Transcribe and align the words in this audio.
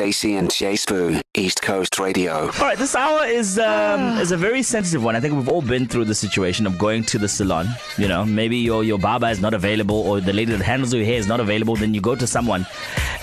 Stacey 0.00 0.36
and 0.36 0.50
J 0.50 0.72
Sbu, 0.76 1.20
East 1.34 1.60
Coast 1.60 1.98
Radio. 1.98 2.46
All 2.46 2.48
right, 2.62 2.78
this 2.78 2.94
hour 2.94 3.26
is 3.26 3.58
um, 3.58 4.16
is 4.16 4.32
a 4.32 4.36
very 4.38 4.62
sensitive 4.62 5.04
one. 5.04 5.14
I 5.14 5.20
think 5.20 5.34
we've 5.34 5.50
all 5.50 5.60
been 5.60 5.86
through 5.86 6.06
the 6.06 6.14
situation 6.14 6.66
of 6.66 6.78
going 6.78 7.04
to 7.04 7.18
the 7.18 7.28
salon. 7.28 7.68
You 7.98 8.08
know, 8.08 8.24
maybe 8.24 8.56
your 8.56 8.82
your 8.82 8.98
barber 8.98 9.28
is 9.28 9.42
not 9.42 9.52
available, 9.52 10.00
or 10.08 10.22
the 10.22 10.32
lady 10.32 10.52
that 10.52 10.62
handles 10.62 10.94
your 10.94 11.04
hair 11.04 11.18
is 11.18 11.26
not 11.26 11.38
available. 11.38 11.76
Then 11.76 11.92
you 11.92 12.00
go 12.00 12.14
to 12.14 12.26
someone, 12.26 12.64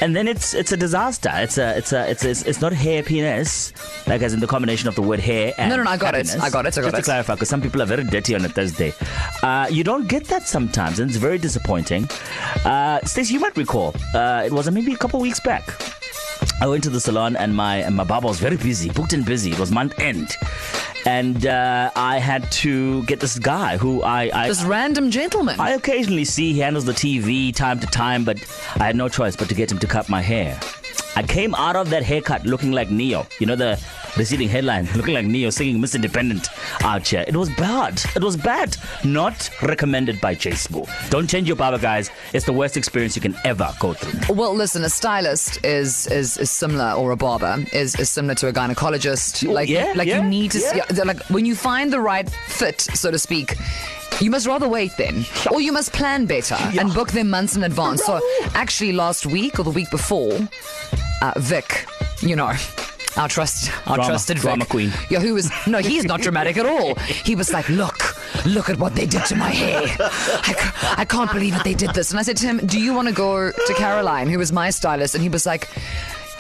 and 0.02 0.16
then 0.16 0.28
it's 0.28 0.54
it's 0.54 0.72
a 0.72 0.78
disaster. 0.78 1.32
It's 1.34 1.58
a 1.58 1.76
it's 1.80 1.94
a 1.94 2.12
it's 2.12 2.24
a, 2.24 2.48
it's 2.48 2.62
not 2.62 2.74
hair 2.74 3.02
penis, 3.02 3.74
like 4.06 4.22
as 4.22 4.36
in 4.36 4.40
the 4.40 4.46
combination 4.46 4.88
of 4.88 4.94
the 4.94 5.02
word 5.02 5.20
hair 5.20 5.56
and 5.58 5.72
No, 5.72 5.78
no, 5.78 5.82
no, 5.82 5.90
I 5.90 5.98
got 5.98 6.14
it. 6.14 6.30
I 6.40 6.52
got 6.52 6.68
it, 6.68 6.78
I 6.78 6.82
got 6.82 6.92
Just 6.92 6.96
to 6.98 7.02
clarify, 7.02 7.34
because 7.34 7.50
some 7.50 7.60
people 7.60 7.82
are 7.82 7.88
very 7.88 8.04
dirty 8.04 8.36
on 8.36 8.46
a 8.46 8.50
Thursday. 8.50 8.94
Uh, 9.42 9.66
you 9.72 9.84
don't 9.84 10.08
get 10.08 10.26
that 10.26 10.48
sometimes, 10.48 11.00
and 11.00 11.10
it's 11.10 11.18
very 11.18 11.40
disappointing. 11.40 12.08
Uh, 12.64 13.00
Stacey, 13.02 13.34
you 13.34 13.40
might 13.40 13.58
recall, 13.58 13.96
uh, 14.14 14.44
it 14.46 14.52
was 14.52 14.70
maybe 14.70 14.94
a 14.94 14.98
couple 14.98 15.20
weeks 15.20 15.40
back. 15.40 15.97
I 16.60 16.66
went 16.68 16.84
to 16.86 16.90
the 16.90 17.00
salon 17.00 17.36
and 17.36 17.56
my 17.56 17.78
and 17.78 17.96
my 17.96 18.04
barber 18.04 18.28
was 18.28 18.40
very 18.40 18.58
busy, 18.58 18.90
booked 18.90 19.14
and 19.14 19.24
busy. 19.24 19.52
It 19.52 19.60
was 19.60 19.72
month 19.72 20.00
end, 20.00 20.36
and 21.06 21.46
uh, 21.46 21.92
I 21.96 22.18
had 22.18 22.52
to 22.64 23.04
get 23.04 23.20
this 23.20 23.38
guy 23.38 23.78
who 23.78 24.02
I 24.02 24.32
I, 24.34 24.48
This 24.48 24.64
random 24.64 25.12
gentleman. 25.12 25.60
I 25.60 25.72
occasionally 25.72 26.26
see 26.26 26.54
he 26.54 26.60
handles 26.60 26.86
the 26.86 26.94
TV 26.94 27.54
time 27.56 27.80
to 27.80 27.88
time, 27.88 28.24
but 28.24 28.38
I 28.80 28.86
had 28.86 28.96
no 28.96 29.08
choice 29.08 29.36
but 29.36 29.50
to 29.50 29.56
get 29.56 29.72
him 29.72 29.78
to 29.80 29.88
cut 29.88 30.10
my 30.10 30.22
hair. 30.22 30.60
I 31.18 31.24
came 31.24 31.56
out 31.56 31.76
of 31.76 31.90
that 31.90 32.04
haircut 32.04 32.46
looking 32.46 32.72
like 32.72 32.92
Ne-Yo. 32.92 33.26
You 33.40 33.48
know 33.48 33.56
the 33.56 33.84
receding 34.18 34.48
headline, 34.48 34.88
looking 34.96 35.16
like 35.16 35.26
Ne-Yo 35.26 35.50
singing 35.50 35.82
Miss 35.82 35.96
Independent 35.96 36.48
out 36.84 37.08
here. 37.08 37.26
It 37.28 37.36
was 37.36 37.50
bad. 37.56 38.00
It 38.16 38.24
was 38.24 38.38
bad. 38.38 38.78
Not 39.04 39.50
recommended 39.64 40.22
by 40.22 40.36
J 40.36 40.52
Sbu. 40.52 40.88
Don't 41.10 41.28
change 41.28 41.48
your 41.48 41.56
barber, 41.56 41.80
guys. 41.80 42.12
It's 42.34 42.46
the 42.46 42.54
worst 42.54 42.78
experience 42.78 43.16
you 43.16 43.24
can 43.24 43.36
ever 43.46 43.74
go 43.80 43.94
through. 43.94 44.36
Well, 44.36 44.54
listen, 44.54 44.84
a 44.84 44.90
stylist 44.92 45.66
is 45.66 46.06
is, 46.06 46.38
is 46.38 46.52
similar, 46.52 46.92
or 46.92 47.10
a 47.10 47.18
barber 47.18 47.66
is, 47.74 47.96
is 47.96 48.12
similar 48.12 48.36
to 48.36 48.50
a 48.50 48.54
gynecologist. 48.54 49.48
Oh, 49.50 49.54
like, 49.54 49.70
yeah, 49.70 49.94
like 49.96 50.08
yeah, 50.08 50.22
you 50.22 50.30
need 50.30 50.52
to 50.52 50.60
see, 50.60 50.82
like 51.04 51.24
when 51.32 51.48
you 51.48 51.56
find 51.56 51.92
the 51.92 52.00
right 52.00 52.30
fit, 52.30 52.82
so 52.82 53.10
to 53.10 53.18
speak. 53.18 53.56
You 54.20 54.32
must 54.32 54.48
rather 54.48 54.68
wait 54.68 54.94
then, 54.98 55.26
or 55.52 55.62
you 55.62 55.72
must 55.72 55.94
plan 55.94 56.26
better 56.26 56.56
and 56.80 56.92
book 56.92 57.12
them 57.12 57.30
months 57.30 57.56
in 57.56 57.64
advance. 57.64 58.04
So, 58.04 58.20
actually, 58.56 58.94
last 58.94 59.28
week 59.28 59.60
or 59.60 59.64
the 59.64 59.70
week 59.70 59.92
before, 59.92 60.40
uh, 61.22 61.34
Vic, 61.38 61.86
you 62.22 62.36
know, 62.36 62.52
our 63.18 63.28
trust, 63.28 63.72
our 63.88 63.96
Drama- 63.96 64.10
trusted 64.12 64.38
drama 64.38 64.64
Vic, 64.66 64.70
queen. 64.70 64.92
Yeah, 65.10 65.20
who 65.20 65.34
was 65.34 65.52
no, 65.66 65.80
he's 65.80 66.06
not 66.06 66.22
dramatic 66.22 66.58
at 66.58 66.66
all. 66.66 66.96
He 66.96 67.36
was 67.36 67.52
like, 67.52 67.68
look, 67.70 67.98
look 68.46 68.70
at 68.70 68.78
what 68.78 68.96
they 68.96 69.06
did 69.06 69.26
to 69.26 69.36
my 69.36 69.50
hair. 69.50 69.82
I, 70.00 70.96
I 71.00 71.06
can't 71.06 71.32
believe 71.32 71.54
that 71.54 71.64
they 71.64 71.74
did 71.74 71.94
this. 71.94 72.12
And 72.12 72.20
I 72.20 72.24
said 72.24 72.38
to 72.38 72.46
him, 72.46 72.58
do 72.66 72.80
you 72.80 72.94
want 72.94 73.08
to 73.08 73.14
go 73.14 73.52
to 73.52 73.74
Caroline, 73.76 74.28
who 74.30 74.38
was 74.38 74.52
my 74.52 74.70
stylist? 74.70 75.16
And 75.16 75.24
he 75.24 75.30
was 75.30 75.46
like, 75.46 75.68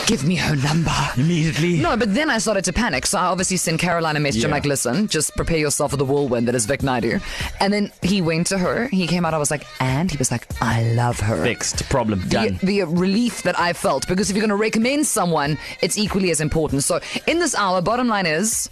give 0.06 0.23
me 0.26 0.36
her 0.36 0.56
number. 0.56 0.92
Immediately. 1.17 1.80
No, 1.80 1.98
but 1.98 2.14
then 2.14 2.30
I 2.30 2.38
started 2.38 2.64
to 2.66 2.73
panic. 2.73 3.06
So 3.06 3.17
I 3.17 3.26
obviously 3.26 3.58
sent 3.58 3.80
Caroline 3.80 4.16
a 4.16 4.20
message. 4.20 4.44
I'm 4.45 4.52
like, 4.52 4.66
listen, 4.66 5.08
just 5.08 5.36
prepare 5.36 5.58
yourself 5.58 5.92
for 5.92 5.98
the 5.98 6.06
whirlwind 6.06 6.48
that 6.48 6.56
is 6.56 6.66
Vic 6.66 6.84
Naidu. 6.84 7.20
And 7.59 7.73
then 7.73 7.92
he 8.02 8.22
went 8.22 8.48
to 8.48 8.58
her. 8.58 8.88
He 8.88 9.08
came 9.08 9.25
out. 9.25 9.34
I 9.34 9.38
was 9.38 9.52
like, 9.52 9.66
and 9.81 10.09
he 10.09 10.18
was 10.18 10.31
like, 10.31 10.48
I 10.62 10.84
love 10.94 11.20
her. 11.20 11.44
Fixed. 11.44 11.90
Problem 11.90 12.22
The, 12.22 12.28
done. 12.30 12.59
the 12.64 12.84
relief 12.84 13.44
that 13.44 13.59
I 13.59 13.73
felt 13.73 14.08
because 14.08 14.30
if 14.30 14.36
you're 14.36 14.42
going 14.45 14.50
to 14.50 14.56
recommend 14.56 15.06
someone, 15.08 15.58
it's 15.81 15.98
equally 15.98 16.31
as 16.31 16.40
important. 16.42 16.84
So, 16.84 17.00
in 17.25 17.40
this 17.40 17.56
hour, 17.56 17.81
bottom 17.81 18.08
line 18.08 18.25
is 18.25 18.70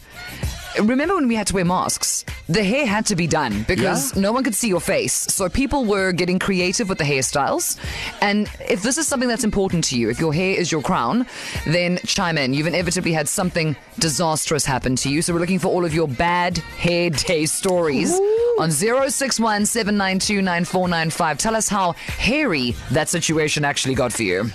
remember 0.81 1.15
when 1.15 1.27
we 1.27 1.35
had 1.35 1.47
to 1.47 1.53
wear 1.53 1.65
masks? 1.65 2.25
The 2.47 2.63
hair 2.63 2.85
had 2.85 3.07
to 3.07 3.15
be 3.15 3.25
done 3.25 3.63
because 3.67 4.15
no 4.15 4.31
one 4.31 4.43
could 4.43 4.53
see 4.53 4.67
your 4.67 4.79
face. 4.79 5.13
So, 5.13 5.49
people 5.49 5.83
were 5.85 6.11
getting 6.11 6.37
creative 6.37 6.89
with 6.89 6.99
the 6.99 7.03
hairstyles. 7.03 7.77
And 8.21 8.47
if 8.69 8.83
this 8.83 8.99
is 8.99 9.07
something 9.07 9.27
that's 9.27 9.43
important 9.43 9.83
to 9.85 9.97
you, 9.97 10.11
if 10.11 10.19
your 10.19 10.31
hair 10.31 10.55
is 10.55 10.71
your 10.71 10.83
crown, 10.83 11.25
then 11.65 11.97
chime 12.05 12.37
in. 12.37 12.53
You've 12.53 12.67
inevitably 12.67 13.13
had 13.13 13.27
something 13.27 13.75
disastrous 13.97 14.63
happen 14.63 14.95
to 14.97 15.09
you. 15.09 15.23
So, 15.23 15.33
we're 15.33 15.39
looking 15.39 15.59
for 15.59 15.69
all 15.69 15.85
of 15.85 15.93
your 15.93 16.07
bad 16.07 16.59
hair 16.59 17.09
day 17.09 17.47
stories 17.47 18.13
on 18.59 18.69
061 18.71 19.65
792 19.65 20.41
9495. 20.43 21.37
Tell 21.39 21.55
us 21.55 21.67
how 21.67 21.93
hairy 21.93 22.75
that 22.91 23.09
situation 23.09 23.65
actually 23.65 23.95
got 23.95 24.13
for 24.13 24.23
you. 24.23 24.51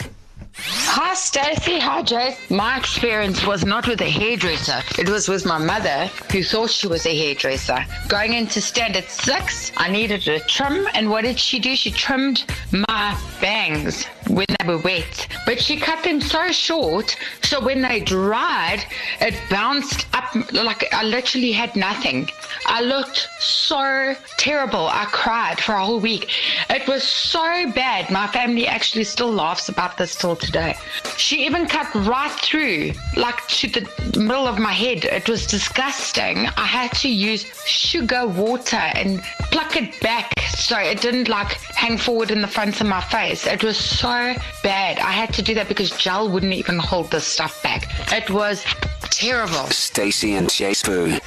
Hi, 0.57 1.15
Stacey. 1.15 1.79
Hi, 1.79 2.03
Jake. 2.03 2.51
My 2.51 2.77
experience 2.77 3.47
was 3.47 3.65
not 3.65 3.87
with 3.87 4.01
a 4.01 4.11
hairdresser. 4.11 4.83
It 4.99 5.09
was 5.09 5.29
with 5.29 5.47
my 5.47 5.59
mother, 5.59 6.11
who 6.33 6.43
thought 6.43 6.71
she 6.71 6.89
was 6.89 7.07
a 7.07 7.17
hairdresser. 7.17 7.85
Going 8.09 8.35
into 8.35 8.61
standard 8.61 9.09
six, 9.09 9.73
I 9.77 9.91
needed 9.91 10.27
a 10.29 10.41
trim, 10.41 10.89
and 10.95 11.09
what 11.09 11.23
did 11.23 11.39
she 11.39 11.59
do? 11.59 11.77
She 11.77 11.91
trimmed 11.91 12.45
my 12.73 13.17
bangs 13.41 14.07
when 14.35 14.47
they 14.59 14.67
were 14.67 14.79
wet, 14.79 15.29
but 15.47 15.61
she 15.61 15.77
cut 15.77 16.03
them 16.05 16.21
so 16.21 16.51
short, 16.53 17.17
so 17.43 17.61
when 17.61 17.83
they 17.83 18.01
dried, 18.01 18.85
it 19.21 19.35
bounced 19.51 20.07
up 20.15 20.35
like 20.53 20.93
I 20.93 21.03
literally 21.03 21.53
had 21.53 21.75
nothing. 21.77 22.29
I 22.67 22.83
looked 22.83 23.29
so 23.41 24.15
terrible. 24.37 24.87
I 24.89 25.07
cried 25.07 25.61
for 25.61 25.75
a 25.75 25.85
whole 25.85 26.01
week. 26.01 26.31
It 26.69 26.87
was 26.87 27.03
so 27.03 27.71
bad. 27.73 28.11
My 28.11 28.27
family 28.27 28.67
actually 28.67 29.05
still 29.05 29.33
laughs 29.33 29.69
about 29.69 29.97
this 29.97 30.15
till 30.15 30.37
today. 30.37 30.77
She 31.17 31.45
even 31.47 31.67
cut 31.67 31.93
right 31.95 32.31
through, 32.31 32.93
like 33.17 33.47
to 33.49 33.69
the 33.69 34.21
middle 34.21 34.47
of 34.47 34.59
my 34.59 34.73
head. 34.73 35.05
It 35.05 35.29
was 35.29 35.47
disgusting. 35.47 36.47
I 36.57 36.67
had 36.67 36.93
to 36.99 37.09
use 37.09 37.45
sugar 37.67 38.27
water 38.27 38.77
and 38.77 39.21
pluck 39.51 39.77
it 39.77 39.99
back 40.01 40.33
so 40.51 40.79
it 40.79 41.01
didn't 41.01 41.29
like 41.29 41.53
hang 41.75 41.99
forward 41.99 42.31
in 42.31 42.41
the 42.43 42.49
front 42.49 42.81
of 42.81 42.87
my 42.87 43.01
face. 43.01 43.47
It 43.47 43.65
was 43.65 43.77
so 43.77 44.20
bad. 44.63 44.99
I 44.99 45.13
had 45.13 45.33
to 45.35 45.43
do 45.43 45.55
that 45.55 45.69
because 45.69 45.91
gel 45.91 46.31
wouldn't 46.31 46.53
even 46.53 46.79
hold 46.79 47.11
the 47.11 47.21
stuff 47.21 47.63
back. 47.63 47.83
It 48.13 48.31
was 48.31 48.65
terrible. 49.03 49.67
Stacey 49.71 50.35
and 50.35 50.51
J 50.51 50.73
Sbu. 50.73 51.21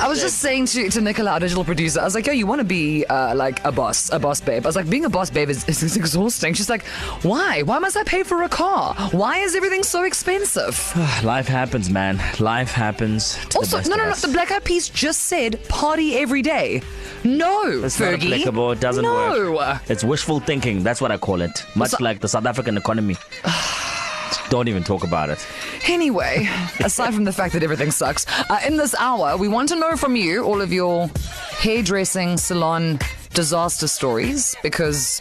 I 0.00 0.06
was 0.06 0.20
just 0.20 0.38
saying 0.38 0.66
to, 0.66 0.90
to 0.90 1.00
Nicola, 1.00 1.32
our 1.32 1.40
digital 1.40 1.64
producer, 1.64 2.00
I 2.00 2.04
was 2.04 2.14
like, 2.14 2.26
yo, 2.26 2.32
you 2.32 2.46
want 2.46 2.60
to 2.60 2.64
be 2.64 3.04
uh, 3.06 3.34
like 3.34 3.64
a 3.64 3.72
boss, 3.72 4.10
a 4.12 4.18
boss 4.18 4.40
babe. 4.40 4.64
I 4.64 4.68
was 4.68 4.76
like, 4.76 4.88
being 4.88 5.04
a 5.06 5.10
boss 5.10 5.30
babe 5.30 5.48
is, 5.48 5.66
is, 5.68 5.82
is 5.82 5.96
exhausting. 5.96 6.54
She's 6.54 6.68
like, 6.68 6.84
why? 7.22 7.62
Why 7.62 7.78
must 7.78 7.96
I 7.96 8.04
pay 8.04 8.22
for 8.22 8.42
a 8.42 8.48
car? 8.48 8.94
Why 9.12 9.38
is 9.38 9.56
everything 9.56 9.82
so 9.82 10.04
expensive? 10.04 10.92
Life 11.24 11.48
happens, 11.48 11.90
man. 11.90 12.20
Life 12.38 12.70
happens. 12.70 13.34
To 13.46 13.58
Also, 13.58 13.76
the 13.76 13.76
best 13.78 13.90
no, 13.90 13.96
no, 13.96 14.08
no. 14.08 14.14
The 14.14 14.28
Black 14.28 14.52
Eyed 14.52 14.64
Peas 14.64 14.88
just 14.88 15.22
said 15.22 15.66
party 15.68 16.16
every 16.16 16.42
day. 16.42 16.82
No, 17.36 17.84
It's 17.84 18.00
not 18.00 18.14
applicable. 18.14 18.72
It 18.72 18.80
doesn't 18.80 19.02
no. 19.02 19.52
work. 19.52 19.82
It's 19.88 20.02
wishful 20.02 20.40
thinking. 20.40 20.82
That's 20.82 21.00
what 21.00 21.10
I 21.12 21.18
call 21.18 21.42
it. 21.42 21.64
Much 21.74 21.90
So- 21.90 21.98
like 22.00 22.20
the 22.20 22.28
South 22.28 22.46
African 22.46 22.76
economy. 22.76 23.16
Don't 24.50 24.68
even 24.68 24.82
talk 24.82 25.04
about 25.04 25.28
it. 25.30 25.46
Anyway, 25.88 26.48
aside 26.80 27.14
from 27.14 27.24
the 27.24 27.32
fact 27.32 27.52
that 27.54 27.62
everything 27.62 27.90
sucks, 27.90 28.26
uh, 28.50 28.58
in 28.66 28.76
this 28.76 28.94
hour, 28.98 29.36
we 29.36 29.48
want 29.48 29.68
to 29.70 29.76
know 29.76 29.96
from 29.96 30.16
you 30.16 30.42
all 30.44 30.60
of 30.60 30.72
your 30.72 31.08
hairdressing 31.58 32.36
salon 32.38 32.98
disaster 33.34 33.86
stories 33.86 34.54
because 34.62 35.20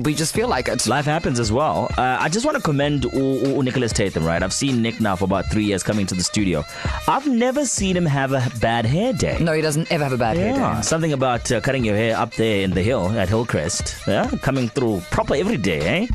we 0.00 0.14
just 0.14 0.34
feel 0.34 0.48
like 0.48 0.68
it. 0.68 0.86
Life 0.86 1.04
happens 1.04 1.38
as 1.40 1.52
well. 1.52 1.88
Uh, 1.96 2.16
I 2.20 2.28
just 2.28 2.44
want 2.44 2.56
to 2.56 2.62
commend 2.62 3.04
U- 3.04 3.10
U- 3.46 3.62
Nicholas 3.62 3.92
Tatham, 3.92 4.24
right? 4.24 4.42
I've 4.42 4.52
seen 4.52 4.82
Nick 4.82 5.00
now 5.00 5.16
for 5.16 5.24
about 5.24 5.46
three 5.46 5.64
years 5.64 5.82
coming 5.82 6.06
to 6.06 6.14
the 6.14 6.22
studio. 6.22 6.64
I've 7.08 7.26
never 7.26 7.64
seen 7.66 7.96
him 7.96 8.06
have 8.06 8.32
a 8.32 8.42
bad 8.60 8.86
hair 8.86 9.12
day. 9.12 9.38
No, 9.40 9.52
he 9.52 9.62
doesn't 9.62 9.90
ever 9.92 10.04
have 10.04 10.12
a 10.12 10.18
bad 10.18 10.36
hair 10.36 10.54
Yeah, 10.54 10.76
day. 10.76 10.82
something 10.82 11.12
about 11.12 11.50
uh, 11.52 11.60
cutting 11.60 11.84
your 11.84 11.96
hair 11.96 12.16
up 12.16 12.34
there 12.34 12.62
in 12.62 12.70
the 12.72 12.82
hill 12.82 13.08
at 13.10 13.28
Hillcrest. 13.28 13.96
Yeah, 14.06 14.28
coming 14.42 14.68
through 14.68 15.00
proper 15.10 15.34
every 15.34 15.56
day, 15.56 16.02
eh? 16.02 16.06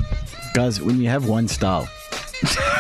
Guys, 0.54 0.82
when 0.82 1.00
you 1.00 1.10
have 1.10 1.28
one 1.28 1.48
style, 1.48 1.88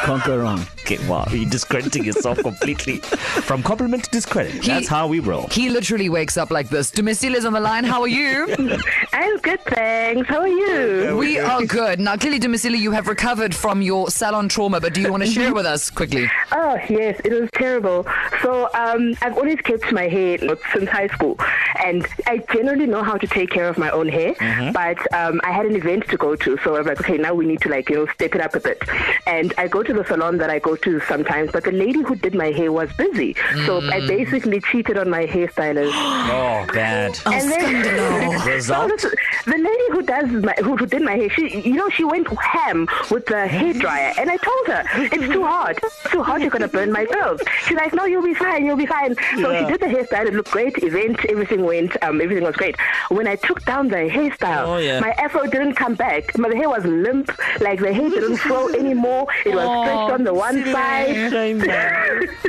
can't 0.04 0.24
go 0.24 0.38
wrong. 0.38 0.66
Okay, 0.90 1.08
wow, 1.08 1.24
you're 1.30 1.48
discrediting 1.48 2.04
yourself 2.04 2.40
completely. 2.50 2.98
From 2.98 3.62
compliment 3.62 4.06
to 4.06 4.10
discredit. 4.10 4.64
That's 4.64 4.88
how 4.88 5.06
we 5.08 5.20
roll. 5.20 5.46
He 5.52 5.70
literally 5.70 6.10
wakes 6.10 6.36
up 6.36 6.50
like 6.50 6.68
this. 6.70 6.90
Dumisile's 6.90 7.46
on 7.46 7.54
the 7.54 7.60
line. 7.60 7.84
How 7.84 8.02
are 8.02 8.08
you? 8.08 8.48
I'm 9.22 9.38
good, 9.40 9.59
thanks. 9.66 10.30
How 10.30 10.40
are 10.40 10.47
you? 10.47 11.18
we 11.18 11.38
are 11.40 11.66
good. 11.66 12.00
Now, 12.00 12.16
clearly, 12.16 12.40
Dumisile, 12.40 12.78
you 12.78 12.91
have 12.91 13.07
recovered 13.09 13.53
from 13.53 13.81
your 13.81 14.09
salon 14.09 14.47
trauma, 14.47 14.80
but 14.80 14.94
do 14.94 15.02
you 15.02 15.12
want 15.12 15.24
to 15.24 15.30
share 15.30 15.53
with 15.53 15.66
us 15.66 15.90
quickly? 15.90 16.30
Oh, 16.54 16.77
yes, 16.89 17.19
it 17.25 17.33
was 17.33 17.50
terrible. 17.54 18.07
So, 18.42 18.69
um, 18.74 19.16
I've 19.21 19.36
always 19.38 19.60
kept 19.60 19.92
my 19.92 20.07
hair 20.07 20.38
since 20.71 20.89
high 20.89 21.07
school, 21.07 21.36
and 21.83 22.07
I 22.27 22.38
generally 22.54 22.86
know 22.86 23.04
how 23.04 23.18
to 23.18 23.27
take 23.27 23.50
care 23.50 23.68
of 23.68 23.77
my 23.77 23.89
own 23.89 24.07
hair. 24.07 24.36
But 24.74 25.00
um, 25.13 25.42
I 25.44 25.51
had 25.51 25.65
an 25.65 25.75
event 25.75 26.07
to 26.10 26.15
go 26.18 26.38
to, 26.38 26.57
so 26.63 26.77
I'm 26.77 26.86
like, 26.86 27.01
okay, 27.01 27.18
now 27.18 27.33
we 27.33 27.45
need 27.45 27.60
to 27.63 27.69
like 27.69 27.89
you 27.89 27.98
know 27.98 28.07
step 28.13 28.36
it 28.36 28.42
up 28.42 28.56
a 28.56 28.62
bit. 28.62 28.81
And 29.27 29.54
I 29.57 29.68
go 29.68 29.83
to 29.83 29.92
the 29.92 30.06
salon 30.06 30.38
that 30.38 30.50
I 30.50 30.60
go 30.60 30.77
to 30.77 31.00
sometimes, 31.01 31.51
but 31.51 31.65
the 31.65 31.74
lady 31.74 32.04
who 32.04 32.15
did 32.15 32.36
my 32.36 32.51
hair 32.51 32.72
was 32.72 32.89
busy, 32.94 33.36
so 33.65 33.81
I 33.81 34.00
basically 34.07 34.62
cheated 34.62 34.98
on 34.98 35.10
my 35.10 35.25
hairstylist. 35.25 35.92
Oh, 36.31 36.65
bad. 36.74 37.18
and 37.25 37.51
then, 37.51 38.45
Result? 38.48 39.00
So 39.00 39.09
the 39.46 39.58
lady 39.58 39.84
who 39.92 40.02
does 40.02 40.28
my 40.44 40.54
who, 40.60 40.76
who 40.78 40.86
did 40.86 41.02
my 41.02 41.16
hair, 41.16 41.30
she 41.30 41.60
you 41.62 41.74
know 41.74 41.90
she 41.90 42.04
went 42.04 42.28
ham 42.40 42.88
with 43.12 43.26
the 43.26 43.48
hair 43.48 43.74
dryer, 43.74 44.14
and 44.18 44.30
I 44.30 44.38
told 44.38 44.68
her 44.68 44.84
it's 45.14 45.32
too 45.34 45.44
hot, 45.46 45.78
it's 45.84 46.04
too 46.12 46.24
hot. 46.24 46.42
You're 46.42 46.50
gonna 46.50 46.68
burn 46.68 46.92
my 46.92 47.06
curls. 47.06 47.42
She's 47.66 47.78
like, 47.78 47.94
no, 47.94 48.06
you'll 48.06 48.24
be 48.24 48.34
fine, 48.34 48.66
you'll 48.66 48.78
be 48.78 48.86
fine. 48.86 49.16
So 49.42 49.48
she 49.58 49.66
did 49.66 49.80
the 49.80 49.88
hairstyle. 49.88 50.28
It 50.28 50.34
looked 50.34 50.52
great. 50.52 50.78
Event, 50.84 51.26
everything 51.26 51.64
went, 51.66 51.96
um, 52.04 52.22
everything 52.22 52.44
was 52.44 52.56
great. 52.56 52.76
When 53.10 53.28
I 53.28 53.36
took 53.36 53.64
down 53.66 53.88
the 53.90 53.98
hairstyle, 54.16 54.68
Oh, 54.68 54.78
yeah. 54.78 55.00
my 55.00 55.12
afro 55.12 55.44
didn't 55.48 55.74
come 55.76 55.96
back. 55.96 56.38
My 56.38 56.50
hair 56.56 56.70
was 56.70 56.86
limp, 56.86 57.32
like 57.60 57.80
the 57.80 57.94
hair 57.94 58.10
didn't 58.10 58.38
flow 58.46 58.70
anymore. 58.70 59.28
It 59.46 59.54
was 59.56 59.66
stretched 59.66 60.12
on 60.14 60.24
the 60.24 60.34
one 60.34 60.64
side. 60.66 61.10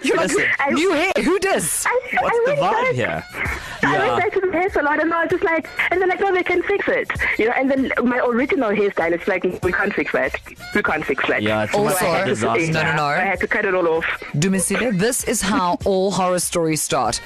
Listen, 0.04 0.44
I, 0.58 0.70
New 0.70 0.92
hair. 0.92 1.12
Who 1.24 1.38
does? 1.38 1.84
I, 1.86 2.00
what's 2.20 2.36
I 2.36 2.54
the 2.54 2.60
went 2.60 2.60
vibe 2.60 2.82
back. 2.82 2.94
here? 2.94 3.24
I 3.82 3.92
Yeah. 3.92 3.98
went 4.08 4.22
back 4.22 4.32
to 4.34 4.40
the 4.40 4.52
hair 4.52 4.70
salon 4.70 5.00
and 5.00 5.12
I 5.12 5.22
was 5.22 5.30
just 5.30 5.44
like, 5.44 5.68
and 5.90 6.00
they're 6.00 6.08
like, 6.08 6.20
no, 6.20 6.32
they 6.40 6.44
can 6.44 6.62
fix 6.62 6.88
it. 6.88 7.10
You 7.38 7.46
know, 7.46 7.52
and 7.56 7.70
then 7.70 7.92
my 8.04 8.18
original 8.18 8.70
hairstylist 8.70 9.26
like, 9.28 9.44
we 9.62 9.72
can't 9.72 9.92
fix 9.92 10.12
that. 10.12 10.34
We 10.74 10.82
can't 10.82 11.04
fix 11.04 11.26
that. 11.28 11.42
Yeah, 11.42 11.64
it's 11.64 11.74
Also- 11.74 12.12
a 12.12 12.24
disaster. 12.24 12.72
No, 12.72 12.82
no, 12.82 12.96
no. 12.96 13.04
I 13.04 13.20
had 13.32 13.40
to 13.40 13.46
cut 13.46 13.64
it 13.64 13.74
all 13.74 13.86
off. 13.88 14.04
Dumisile, 14.34 14.98
this 14.98 15.24
is 15.24 15.42
how 15.42 15.78
all 15.84 16.10
horror 16.10 16.38
stories 16.38 16.80
start. 16.82 17.20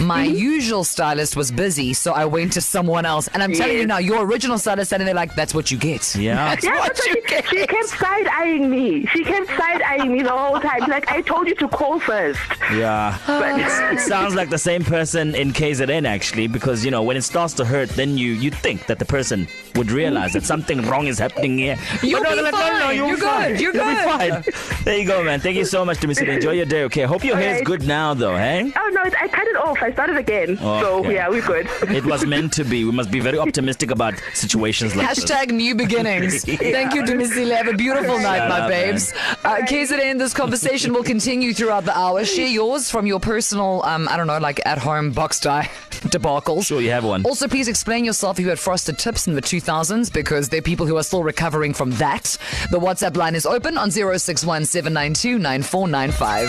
My 0.00 0.26
Mm-hmm. 0.26 0.36
usual 0.36 0.84
stylist 0.84 1.34
was 1.36 1.50
busy, 1.50 1.92
so 1.94 2.12
I 2.12 2.24
went 2.26 2.52
to 2.52 2.60
someone 2.60 3.04
else. 3.06 3.28
And 3.32 3.42
I'm 3.42 3.52
telling 3.52 3.76
you 3.78 3.86
now, 3.86 3.98
your 3.98 4.24
original 4.24 4.58
stylist 4.58 4.90
standing 4.90 5.06
there 5.06 5.14
like, 5.14 5.34
that's 5.34 5.54
what 5.54 5.70
you 5.70 5.78
get. 5.78 6.14
Yeah. 6.14 6.50
That's 6.50 6.64
Yeah, 6.64 6.74
what 6.78 6.88
that's 6.94 7.06
you 7.06 7.14
what 7.14 7.28
she, 7.28 7.34
get. 7.34 7.48
she 7.48 7.66
kept 7.66 7.88
side 7.88 8.26
eyeing 8.28 8.70
me. 8.70 9.06
She 9.06 9.24
kept 9.24 9.48
side 9.58 9.82
eyeing 9.82 10.12
me 10.12 10.22
the 10.22 10.30
whole 10.30 10.60
time. 10.60 10.80
Like 10.88 11.10
I 11.10 11.22
told 11.22 11.48
you 11.48 11.54
to 11.56 11.68
call 11.68 11.98
first. 11.98 12.40
Yeah. 12.72 13.16
But 13.26 13.60
It 13.94 14.00
sounds 14.00 14.34
like 14.34 14.50
the 14.50 14.58
same 14.58 14.84
person 14.84 15.34
in 15.34 15.52
KZN 15.52 16.06
actually, 16.06 16.46
because 16.48 16.84
you 16.84 16.90
know 16.90 17.02
when 17.02 17.16
it 17.16 17.22
starts 17.22 17.54
to 17.54 17.64
hurt, 17.64 17.88
then 17.90 18.16
you 18.18 18.32
you 18.32 18.50
think 18.60 18.86
that 18.86 18.98
the 18.98 19.04
person 19.04 19.48
would 19.76 19.90
realize 19.90 20.32
that 20.34 20.44
something 20.44 20.82
wrong 20.82 21.06
is 21.06 21.18
happening 21.18 21.58
here. 21.58 21.76
You'll 22.02 22.22
no, 22.22 22.30
be 22.30 22.34
they're 22.36 22.44
like, 22.44 22.52
no, 22.54 22.60
no, 22.60 22.80
fine. 22.86 22.96
you'll 22.96 23.08
You're 23.08 23.16
fine. 23.18 23.50
good. 23.52 23.60
You're 23.60 23.74
You'll 23.74 23.84
good. 23.84 24.42
be 24.42 24.50
fine. 24.52 24.84
There 24.84 24.98
you 24.98 25.06
go, 25.06 25.22
man. 25.24 25.40
Thank 25.40 25.56
you 25.56 25.64
so 25.64 25.84
much, 25.84 25.98
Dumisile. 25.98 26.28
Enjoy 26.36 26.52
your 26.52 26.66
day. 26.66 26.82
Okay. 26.84 27.02
Hope 27.02 27.24
your 27.24 27.36
hair's 27.36 27.52
Alright. 27.60 27.64
good 27.66 27.82
now, 27.86 28.14
though. 28.14 28.36
Hey. 28.36 28.72
oh 28.76 28.90
no, 28.92 29.02
I 29.02 29.28
cut 29.28 29.46
it 29.46 29.56
off. 29.56 29.82
I 29.82 29.92
started 29.92 30.16
again. 30.16 30.56
So 30.58 31.00
Okay. 31.00 31.14
yeah, 31.14 31.28
we're 31.28 31.46
good. 31.46 31.66
It 31.90 32.04
was 32.04 32.24
meant 32.26 32.52
to 32.54 32.64
be. 32.64 32.84
We 32.84 32.92
must 32.92 33.10
be 33.10 33.20
very 33.20 33.38
optimistic 33.46 33.90
about 33.90 34.14
situations 34.34 34.94
like 34.96 35.08
this. 35.14 35.24
Hashtag 35.24 35.50
new 35.50 35.74
beginnings. 35.74 36.44
Thank 36.76 36.94
you, 36.94 37.02
Dumisile. 37.02 37.56
Have 37.56 37.68
a 37.68 37.74
beautiful 37.74 38.18
night, 38.18 38.38
Shut 38.38 38.48
my 38.48 38.60
up, 38.60 38.68
babes. 38.70 39.12
Uh, 39.42 39.56
KZN, 39.62 40.18
this 40.18 40.34
conversation 40.34 40.92
will 40.92 41.02
continue 41.02 41.54
throughout 41.54 41.86
the 41.86 41.96
hour. 41.96 42.26
Share 42.26 42.46
yours 42.46 42.90
from 42.90 43.06
your 43.06 43.18
personal, 43.18 43.82
um, 43.84 44.06
I 44.06 44.18
don't 44.18 44.26
know, 44.26 44.38
like 44.38 44.60
at 44.66 44.76
home 44.76 45.12
box 45.12 45.40
dye 45.40 45.62
debacles. 45.90 46.66
Sure, 46.66 46.82
you 46.82 46.90
have 46.90 47.04
one. 47.06 47.24
Also, 47.24 47.48
please 47.48 47.66
explain 47.66 48.04
yourself 48.04 48.38
if 48.38 48.42
you 48.42 48.50
had 48.50 48.58
frosted 48.58 48.98
tips 48.98 49.26
in 49.26 49.34
the 49.34 49.40
2000s 49.40 50.12
because 50.12 50.50
there 50.50 50.58
are 50.58 50.62
people 50.62 50.84
who 50.84 50.98
are 50.98 51.02
still 51.02 51.22
recovering 51.24 51.72
from 51.72 51.90
that. 51.92 52.36
The 52.70 52.78
WhatsApp 52.78 53.16
line 53.16 53.34
is 53.34 53.46
open 53.46 53.78
on 53.78 53.90
061 53.90 54.66
792 54.66 55.38
9495. 55.38 56.48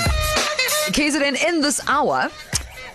KZN 0.94 1.48
in 1.48 1.62
this 1.62 1.80
hour. 1.88 2.30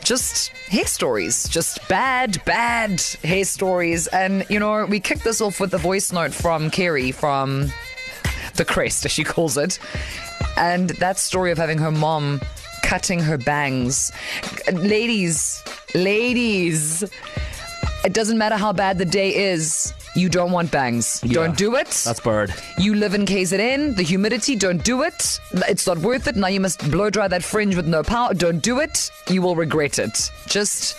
Just 0.05 0.51
hair 0.69 0.87
stories, 0.87 1.49
just 1.49 1.89
bad, 1.89 2.45
bad 2.45 3.01
hair 3.25 3.45
stories. 3.45 4.07
And, 4.09 4.45
you 4.51 4.61
know, 4.61 4.85
we 4.85 5.01
kicked 5.01 5.25
this 5.25 5.41
off 5.41 5.59
with 5.59 5.73
a 5.75 5.79
voice 5.79 6.13
note 6.13 6.33
from 6.33 6.71
Kerry 6.71 7.11
from 7.11 7.73
the 8.57 8.65
crest, 8.65 9.05
as 9.05 9.13
she 9.13 9.25
calls 9.25 9.57
it. 9.57 9.79
And 10.57 10.91
that 10.91 11.19
story 11.19 11.53
of 11.53 11.59
having 11.59 11.79
her 11.79 11.91
mom 11.91 12.41
cutting 12.83 13.21
her 13.21 13.37
bangs. 13.37 14.13
Ladies, 14.73 15.63
ladies, 15.95 17.03
it 18.05 18.13
doesn't 18.13 18.39
matter 18.39 18.57
how 18.57 18.73
bad 18.73 18.99
the 18.99 19.05
day 19.05 19.35
is. 19.35 19.93
You 20.15 20.29
don't 20.31 20.51
want 20.51 20.71
bangs. 20.71 21.21
Yeah. 21.23 21.35
Don't 21.35 21.59
do 21.59 21.77
it. 21.77 21.89
That's 22.05 22.21
bird. 22.21 22.55
You 22.79 22.95
live 22.95 23.15
in 23.15 23.27
KZN, 23.27 23.97
the 23.97 24.03
humidity, 24.03 24.57
don't 24.57 24.83
do 24.83 25.03
it. 25.03 25.39
It's 25.69 25.87
not 25.87 25.99
worth 25.99 26.27
it. 26.27 26.37
Now 26.37 26.47
you 26.47 26.61
must 26.61 26.91
blow 26.91 27.11
dry 27.11 27.29
that 27.29 27.43
fringe 27.43 27.77
with 27.77 27.87
no 27.87 28.03
power. 28.03 28.33
Don't 28.33 28.63
do 28.63 28.81
it. 28.81 29.11
You 29.29 29.43
will 29.43 29.57
regret 29.57 29.99
it. 29.99 30.31
Just 30.47 30.97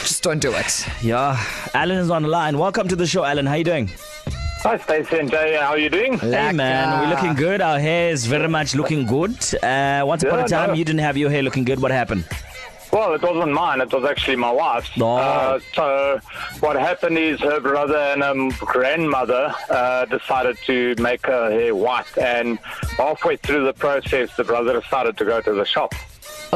just 0.00 0.22
don't 0.22 0.40
do 0.40 0.52
it. 0.52 0.86
Yeah. 1.02 1.42
Alan 1.72 1.98
is 1.98 2.10
on 2.10 2.22
the 2.22 2.28
line. 2.28 2.58
Welcome 2.58 2.88
to 2.88 2.96
the 2.96 3.06
show, 3.06 3.24
Alan. 3.24 3.46
How 3.46 3.54
you 3.54 3.64
doing? 3.64 3.90
Hi, 4.66 4.78
Stacey 4.78 5.18
and 5.18 5.30
Jay. 5.30 5.56
How 5.60 5.68
are 5.68 5.78
you 5.78 5.88
doing? 5.88 6.18
Hey 6.18 6.50
man, 6.50 7.00
we're 7.00 7.14
looking 7.14 7.34
good. 7.34 7.60
Our 7.60 7.78
hair 7.78 8.10
is 8.10 8.26
very 8.26 8.48
much 8.48 8.74
looking 8.74 9.06
good. 9.06 9.30
Uh, 9.62 10.02
once 10.04 10.24
upon 10.24 10.40
a 10.40 10.48
time, 10.48 10.70
no. 10.70 10.74
you 10.74 10.84
didn't 10.84 11.02
have 11.02 11.16
your 11.16 11.30
hair 11.30 11.44
looking 11.44 11.62
good. 11.62 11.80
What 11.80 11.92
happened? 11.92 12.24
Well, 12.92 13.14
it 13.14 13.22
wasn't 13.22 13.52
mine. 13.52 13.80
It 13.80 13.92
was 13.92 14.04
actually 14.04 14.34
my 14.34 14.50
wife's. 14.50 14.90
Oh. 15.00 15.18
Uh, 15.18 15.60
so 15.72 16.20
what 16.58 16.74
happened 16.74 17.16
is 17.16 17.38
her 17.42 17.60
brother 17.60 17.96
and 17.96 18.24
um, 18.24 18.48
grandmother 18.58 19.54
uh, 19.70 20.04
decided 20.06 20.58
to 20.66 20.96
make 20.98 21.24
her 21.26 21.48
hair 21.48 21.72
white. 21.72 22.18
And 22.18 22.58
halfway 22.98 23.36
through 23.36 23.66
the 23.66 23.72
process, 23.72 24.34
the 24.36 24.42
brother 24.42 24.80
decided 24.80 25.16
to 25.18 25.24
go 25.24 25.40
to 25.42 25.52
the 25.52 25.64
shop. 25.64 25.94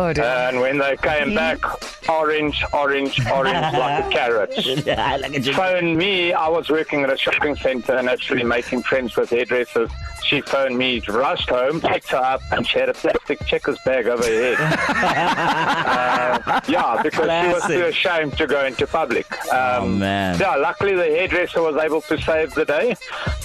Oh 0.01 0.15
dear. 0.15 0.25
And 0.25 0.61
when 0.61 0.79
they 0.79 0.97
came 0.97 1.35
back, 1.35 1.61
orange, 2.09 2.65
orange, 2.73 3.21
orange 3.27 3.75
like 3.75 4.07
a 4.07 4.09
carrot. 4.11 4.51
I 4.89 5.17
like 5.19 5.37
a 5.37 5.53
Phoned 5.53 5.99
me. 5.99 6.33
I 6.33 6.49
was 6.49 6.71
working 6.71 7.03
at 7.03 7.13
a 7.13 7.19
shopping 7.19 7.55
centre 7.55 7.97
and 7.97 8.09
actually 8.09 8.45
making 8.45 8.83
friends 8.85 9.15
with 9.15 9.29
hairdressers. 9.29 9.91
She 10.25 10.41
phoned 10.43 10.79
me, 10.79 11.01
rushed 11.09 11.51
home, 11.51 11.81
picked 11.81 12.11
her 12.11 12.17
up, 12.19 12.41
and 12.53 12.67
she 12.67 12.79
had 12.79 12.89
a 12.89 12.95
plastic 12.95 13.45
Checkers 13.47 13.79
bag 13.85 14.07
over 14.07 14.23
her 14.23 14.55
head. 14.55 14.57
uh, 16.49 16.61
yeah, 16.69 17.03
because 17.03 17.27
she 17.27 17.53
was 17.53 17.67
too 17.67 17.85
ashamed 17.87 18.37
to 18.39 18.47
go 18.47 18.65
into 18.65 18.87
public. 18.87 19.31
Um, 19.53 19.59
Oh, 19.83 19.87
man. 19.87 20.39
Yeah, 20.39 20.57
luckily 20.57 20.95
the 20.95 21.05
hairdresser 21.05 21.63
was 21.63 21.77
able 21.77 22.01
to 22.03 22.19
save 22.21 22.55
the 22.55 22.65
day 22.65 22.95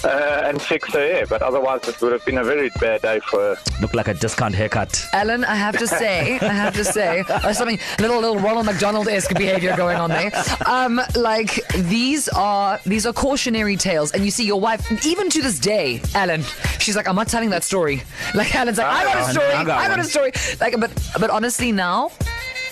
uh, 0.04 0.42
and 0.44 0.60
fix 0.60 0.92
her 0.92 1.00
hair, 1.00 1.26
but 1.26 1.42
otherwise 1.42 1.86
it 1.88 2.00
would 2.00 2.12
have 2.12 2.24
been 2.24 2.38
a 2.38 2.44
very 2.44 2.70
bad 2.80 3.02
day 3.02 3.20
for 3.20 3.38
her. 3.38 3.56
Look 3.80 3.94
like 3.94 4.08
a 4.08 4.14
discount 4.14 4.54
haircut. 4.54 5.04
Alan, 5.12 5.44
I 5.44 5.54
have 5.54 5.76
to 5.78 5.86
say, 5.86 6.38
I 6.40 6.52
have 6.52 6.74
to 6.74 6.84
say, 6.84 7.24
there's 7.42 7.58
something 7.62 7.78
little 7.98 8.20
little 8.20 8.38
Ronald 8.38 8.66
McDonald 8.66 9.08
esque 9.08 9.34
behavior 9.34 9.76
going 9.76 9.96
on 9.98 10.10
there. 10.10 10.30
Um, 10.66 11.00
like 11.16 11.60
these 11.74 12.28
are 12.28 12.78
these 12.84 13.06
are 13.06 13.12
cautionary 13.12 13.76
tales, 13.76 14.12
and 14.12 14.24
you 14.24 14.30
see 14.30 14.46
your 14.46 14.60
wife, 14.60 15.06
even 15.06 15.28
to 15.30 15.42
this 15.42 15.58
day, 15.58 16.00
Alan, 16.14 16.42
she's 16.78 16.96
like, 16.96 17.08
I'm 17.08 17.16
not 17.16 17.28
telling 17.28 17.50
that 17.50 17.64
story. 17.64 18.02
Like 18.34 18.54
Alan's 18.54 18.78
like, 18.78 18.86
I 18.86 19.04
got 19.04 19.28
a 19.28 19.32
story, 19.32 19.46
I 19.46 19.64
got 19.64 19.78
I 19.78 19.88
got 19.88 19.98
a 19.98 20.04
story. 20.04 20.32
Like, 20.60 20.78
but 20.80 20.90
but 21.20 21.30
honestly, 21.30 21.72
now 21.72 22.10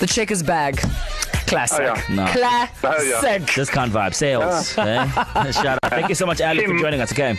the 0.00 0.06
Checkers 0.06 0.42
bag, 0.42 0.80
classic, 1.46 1.80
Oh, 1.80 1.94
yeah. 2.08 2.14
No. 2.14 2.26
classic. 2.26 2.76
Oh, 2.84 3.02
yeah. 3.22 3.38
Discount 3.38 3.92
vibe. 3.92 4.14
Sales. 4.14 4.76
eh? 4.78 5.06
Shout 5.52 5.78
out. 5.82 5.90
Thank 5.90 6.08
you 6.08 6.14
so 6.14 6.26
much, 6.26 6.40
Alan, 6.40 6.64
for 6.66 6.78
joining 6.78 7.00
us. 7.00 7.12
Okay. 7.12 7.38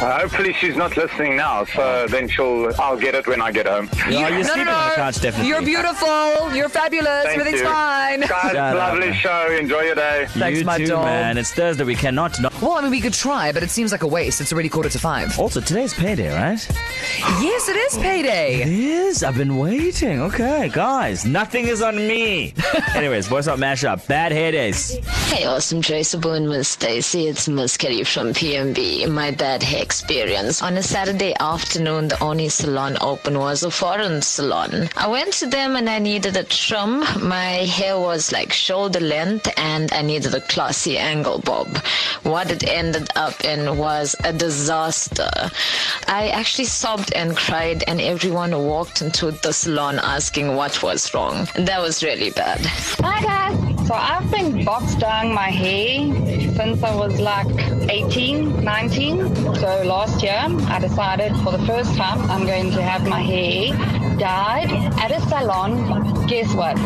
Uh, 0.00 0.18
hopefully 0.20 0.54
she's 0.54 0.76
not 0.76 0.96
listening 0.96 1.36
now, 1.36 1.62
so 1.64 2.06
then 2.08 2.26
she'll 2.26 2.72
I'll 2.80 2.96
get 2.96 3.14
it 3.14 3.26
when 3.26 3.42
I 3.42 3.52
get 3.52 3.66
home. 3.66 3.90
Yeah, 4.08 4.28
you're 4.28 4.38
no, 4.38 4.42
sleeping 4.44 4.64
no, 4.64 4.72
on 4.72 4.84
the 4.84 4.88
no. 4.88 4.94
couch, 4.96 5.20
definitely. 5.20 5.48
You're 5.48 5.60
beautiful. 5.62 6.54
You're 6.54 6.70
fabulous. 6.70 7.24
Thank 7.24 7.38
Everything's 7.40 7.60
you. 7.60 7.66
fine. 7.68 8.20
Guys, 8.20 8.52
Shout 8.52 8.76
lovely 8.76 9.10
man. 9.10 9.14
show. 9.14 9.56
Enjoy 9.60 9.82
your 9.82 9.94
day. 9.96 10.26
Thanks, 10.30 10.58
you 10.60 10.64
my 10.64 10.78
too, 10.78 10.86
dog. 10.86 11.04
man. 11.04 11.36
It's 11.36 11.52
Thursday. 11.52 11.84
We 11.84 11.94
cannot. 11.96 12.40
No. 12.40 12.48
Well, 12.62 12.72
I 12.72 12.80
mean, 12.80 12.90
we 12.92 13.00
could 13.02 13.12
try, 13.12 13.52
but 13.52 13.62
it 13.62 13.68
seems 13.68 13.92
like 13.92 14.02
a 14.02 14.06
waste. 14.06 14.40
It's 14.40 14.52
already 14.54 14.70
quarter 14.70 14.88
to 14.88 14.98
five. 14.98 15.38
Also, 15.38 15.60
today's 15.60 15.92
payday, 15.92 16.32
right? 16.34 16.66
Yes, 17.40 17.68
it 17.68 17.76
is 17.76 17.98
payday. 17.98 18.62
It 18.62 18.68
is. 18.68 19.22
I've 19.22 19.36
been 19.36 19.58
waiting. 19.58 20.20
Okay, 20.22 20.70
guys. 20.72 21.24
Nothing 21.26 21.66
is 21.66 21.82
on 21.82 21.96
me. 21.96 22.54
Anyways, 22.94 23.28
voice 23.28 23.48
out 23.48 23.58
mashup. 23.58 24.06
Bad 24.08 24.32
hair 24.32 24.50
days. 24.52 24.96
Hey, 25.30 25.44
awesome 25.46 25.82
traceable 25.82 26.32
and 26.32 26.48
Miss 26.48 26.68
Stacey. 26.68 27.26
It's 27.26 27.48
Miss 27.48 27.76
Kelly 27.76 28.04
from 28.04 28.28
PMB. 28.28 29.10
My 29.10 29.30
bad 29.30 29.62
hair 29.62 29.82
experience. 29.90 30.62
On 30.62 30.76
a 30.76 30.82
Saturday 30.84 31.34
afternoon, 31.40 32.06
the 32.06 32.22
only 32.22 32.48
salon 32.48 32.96
open 33.00 33.36
was 33.36 33.64
a 33.64 33.72
foreign 33.72 34.22
salon. 34.22 34.88
I 34.96 35.08
went 35.08 35.32
to 35.40 35.46
them 35.48 35.74
and 35.74 35.90
I 35.90 35.98
needed 35.98 36.36
a 36.36 36.44
trim. 36.44 37.00
My 37.20 37.66
hair 37.76 37.98
was 37.98 38.30
like 38.30 38.52
shoulder 38.52 39.00
length 39.00 39.48
and 39.56 39.92
I 39.92 40.02
needed 40.02 40.32
a 40.32 40.42
classy 40.42 40.96
angle 40.96 41.40
bob. 41.40 41.68
What 42.22 42.52
it 42.52 42.62
ended 42.68 43.08
up 43.16 43.44
in 43.44 43.76
was 43.76 44.14
a 44.22 44.32
disaster. 44.32 45.30
I 46.06 46.28
actually 46.28 46.70
sobbed 46.82 47.12
and 47.14 47.36
cried 47.36 47.82
and 47.88 48.00
everyone 48.00 48.52
walked 48.52 49.02
into 49.02 49.32
the 49.32 49.52
salon 49.52 49.98
asking 49.98 50.54
what 50.54 50.84
was 50.84 51.12
wrong. 51.12 51.48
That 51.56 51.80
was 51.80 52.04
really 52.04 52.30
bad. 52.30 52.60
Hi 53.02 53.20
guys. 53.22 53.59
So 53.90 53.96
I've 53.96 54.30
been 54.30 54.64
box 54.64 54.94
dyeing 54.94 55.34
my 55.34 55.50
hair 55.50 56.14
since 56.54 56.80
I 56.80 56.94
was 56.94 57.18
like 57.18 57.48
18, 57.90 58.62
19. 58.62 59.34
So 59.56 59.82
last 59.84 60.22
year 60.22 60.38
I 60.38 60.78
decided 60.78 61.36
for 61.38 61.50
the 61.50 61.66
first 61.66 61.96
time 61.96 62.20
I'm 62.30 62.46
going 62.46 62.70
to 62.70 62.82
have 62.82 63.08
my 63.08 63.20
hair 63.20 63.72
dyed 64.16 64.70
at 65.00 65.10
a 65.10 65.20
salon. 65.22 66.24
Guess 66.28 66.54
what? 66.54 66.76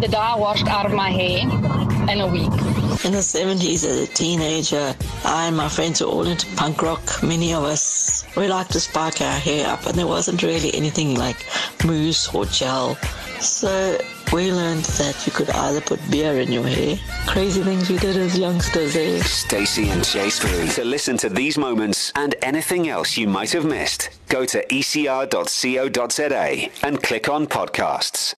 The 0.00 0.08
dye 0.08 0.34
washed 0.36 0.66
out 0.66 0.86
of 0.86 0.94
my 0.94 1.10
hair 1.10 1.40
in 2.10 2.22
a 2.22 2.26
week. 2.26 2.54
In 3.04 3.12
the 3.12 3.20
70s, 3.20 3.84
as 3.84 4.08
a 4.08 4.14
teenager, 4.14 4.96
I 5.26 5.48
and 5.48 5.58
my 5.58 5.68
friends 5.68 6.00
were 6.00 6.06
all 6.06 6.26
into 6.26 6.46
punk 6.56 6.80
rock. 6.80 7.22
Many 7.22 7.52
of 7.52 7.64
us, 7.64 8.24
we 8.34 8.48
liked 8.48 8.72
to 8.72 8.80
spark 8.80 9.20
our 9.20 9.38
hair 9.38 9.68
up, 9.68 9.84
and 9.84 9.94
there 9.94 10.06
wasn't 10.06 10.42
really 10.42 10.74
anything 10.74 11.16
like 11.16 11.44
mousse 11.84 12.34
or 12.34 12.46
gel. 12.46 12.94
So 13.40 13.98
we 14.36 14.52
learned 14.52 14.84
that 15.00 15.24
you 15.24 15.32
could 15.32 15.48
either 15.48 15.80
put 15.80 15.98
beer 16.10 16.38
in 16.40 16.52
your 16.52 16.66
hair. 16.66 16.98
Crazy 17.26 17.62
things 17.62 17.88
we 17.88 17.96
did 17.96 18.18
as 18.18 18.38
youngsters, 18.38 18.94
eh? 18.94 19.18
Stacey 19.20 19.88
and 19.88 20.04
J 20.04 20.26
Sbu. 20.26 20.74
To 20.74 20.84
listen 20.84 21.16
to 21.18 21.30
these 21.30 21.56
moments 21.56 22.12
and 22.14 22.34
anything 22.42 22.90
else 22.90 23.16
you 23.16 23.28
might 23.28 23.52
have 23.52 23.64
missed, 23.64 24.10
go 24.28 24.44
to 24.44 24.62
ecr.co.za 24.66 25.26
and 26.82 27.02
click 27.02 27.30
on 27.30 27.46
podcasts. 27.46 28.34